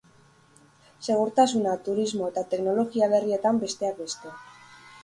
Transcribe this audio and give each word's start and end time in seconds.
Segurtasuna, 1.07 1.75
turismo 1.89 2.33
eta 2.33 2.45
teknologia 2.55 3.13
berrietan 3.17 3.63
besteak 3.67 4.05
beste. 4.07 4.37